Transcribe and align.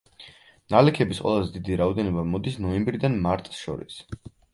ნალექების 0.73 1.19
ყველაზე 1.25 1.51
დიდი 1.57 1.77
რაოდენობა 1.81 2.23
მოდის 2.31 2.57
ნოემბრიდან 2.67 3.19
მარტს 3.27 3.61
შორის. 3.67 4.01